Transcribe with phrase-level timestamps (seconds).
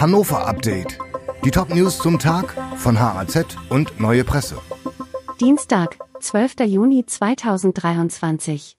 [0.00, 0.96] Hannover Update.
[1.44, 4.56] Die Top-News zum Tag von HAZ und Neue Presse.
[5.40, 6.60] Dienstag, 12.
[6.66, 8.76] Juni 2023.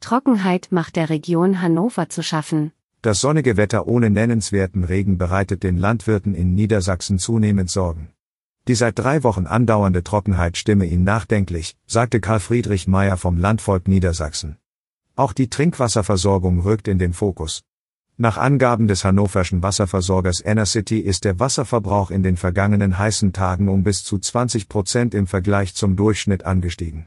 [0.00, 2.72] Trockenheit macht der Region Hannover zu schaffen.
[3.00, 8.10] Das sonnige Wetter ohne nennenswerten Regen bereitet den Landwirten in Niedersachsen zunehmend Sorgen.
[8.68, 13.88] Die seit drei Wochen andauernde Trockenheit stimme ihn nachdenklich, sagte Karl Friedrich Meyer vom Landvolk
[13.88, 14.58] Niedersachsen.
[15.16, 17.62] Auch die Trinkwasserversorgung rückt in den Fokus.
[18.16, 23.82] Nach Angaben des hannoverschen Wasserversorgers Enercity ist der Wasserverbrauch in den vergangenen heißen Tagen um
[23.82, 27.06] bis zu 20 Prozent im Vergleich zum Durchschnitt angestiegen.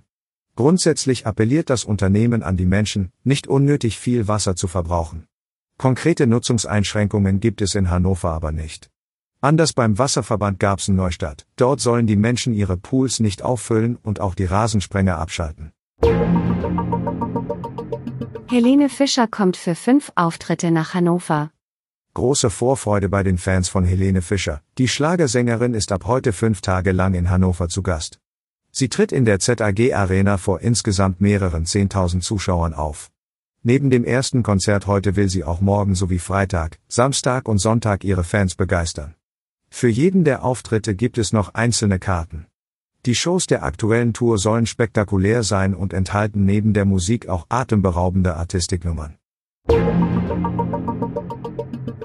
[0.58, 5.28] Grundsätzlich appelliert das Unternehmen an die Menschen, nicht unnötig viel Wasser zu verbrauchen.
[5.78, 8.90] Konkrete Nutzungseinschränkungen gibt es in Hannover aber nicht.
[9.40, 11.46] Anders beim Wasserverband Garbsen Neustadt.
[11.56, 15.72] Dort sollen die Menschen ihre Pools nicht auffüllen und auch die Rasensprenger abschalten.
[18.50, 21.52] Helene Fischer kommt für fünf Auftritte nach Hannover.
[22.14, 24.62] Große Vorfreude bei den Fans von Helene Fischer.
[24.78, 28.22] Die Schlagersängerin ist ab heute fünf Tage lang in Hannover zu Gast.
[28.72, 33.12] Sie tritt in der ZAG Arena vor insgesamt mehreren 10.000 Zuschauern auf.
[33.64, 38.24] Neben dem ersten Konzert heute will sie auch morgen sowie Freitag, Samstag und Sonntag ihre
[38.24, 39.16] Fans begeistern.
[39.70, 42.48] Für jeden der Auftritte gibt es noch einzelne Karten.
[43.08, 48.36] Die Shows der aktuellen Tour sollen spektakulär sein und enthalten neben der Musik auch atemberaubende
[48.36, 49.16] Artistiknummern.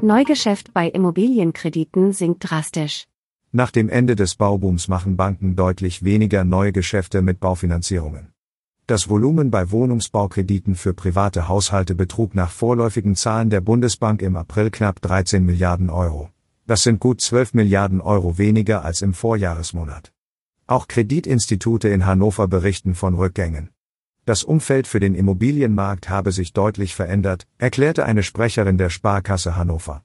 [0.01, 3.09] Neugeschäft bei Immobilienkrediten sinkt drastisch.
[3.51, 8.29] Nach dem Ende des Baubooms machen Banken deutlich weniger neue Geschäfte mit Baufinanzierungen.
[8.87, 14.71] Das Volumen bei Wohnungsbaukrediten für private Haushalte betrug nach vorläufigen Zahlen der Bundesbank im April
[14.71, 16.31] knapp 13 Milliarden Euro.
[16.69, 20.12] Das sind gut 12 Milliarden Euro weniger als im Vorjahresmonat.
[20.73, 23.69] Auch Kreditinstitute in Hannover berichten von Rückgängen.
[24.25, 30.03] Das Umfeld für den Immobilienmarkt habe sich deutlich verändert, erklärte eine Sprecherin der Sparkasse Hannover.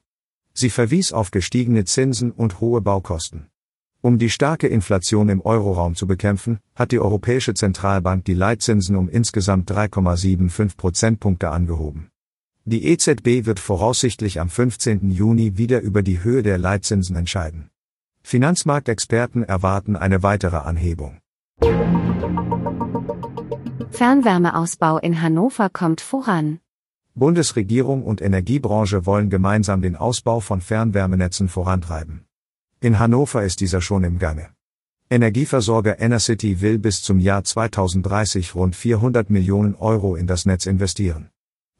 [0.52, 3.46] Sie verwies auf gestiegene Zinsen und hohe Baukosten.
[4.02, 9.08] Um die starke Inflation im Euroraum zu bekämpfen, hat die Europäische Zentralbank die Leitzinsen um
[9.08, 12.10] insgesamt 3,75 Prozentpunkte angehoben.
[12.66, 15.12] Die EZB wird voraussichtlich am 15.
[15.12, 17.70] Juni wieder über die Höhe der Leitzinsen entscheiden.
[18.28, 21.16] Finanzmarktexperten erwarten eine weitere Anhebung.
[23.90, 26.58] Fernwärmeausbau in Hannover kommt voran.
[27.14, 32.26] Bundesregierung und Energiebranche wollen gemeinsam den Ausbau von Fernwärmenetzen vorantreiben.
[32.80, 34.50] In Hannover ist dieser schon im Gange.
[35.08, 41.30] Energieversorger Enercity will bis zum Jahr 2030 rund 400 Millionen Euro in das Netz investieren.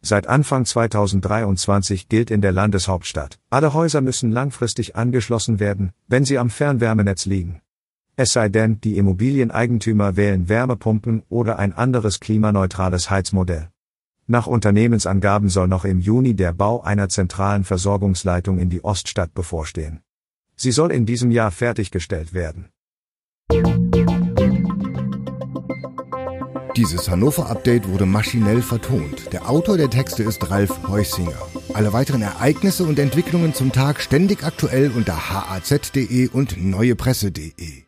[0.01, 6.39] Seit Anfang 2023 gilt in der Landeshauptstadt, alle Häuser müssen langfristig angeschlossen werden, wenn sie
[6.39, 7.61] am Fernwärmenetz liegen.
[8.15, 13.71] Es sei denn, die Immobilieneigentümer wählen Wärmepumpen oder ein anderes klimaneutrales Heizmodell.
[14.27, 20.01] Nach Unternehmensangaben soll noch im Juni der Bau einer zentralen Versorgungsleitung in die Oststadt bevorstehen.
[20.55, 22.69] Sie soll in diesem Jahr fertiggestellt werden.
[26.79, 29.33] Dieses Hannover-Update wurde maschinell vertont.
[29.33, 31.35] Der Autor der Texte ist Ralf Heusinger.
[31.75, 37.88] Alle weiteren Ereignisse und Entwicklungen zum Tag ständig aktuell unter haz.de und neuepresse.de.